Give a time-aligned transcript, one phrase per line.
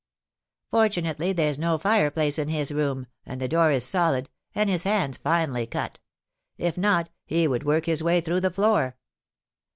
[0.71, 5.17] "Fortunately, there's no fireplace in his room, and the door is solid, and his hands
[5.19, 5.99] finely cut;
[6.57, 8.97] if not, he would work his way through the floor."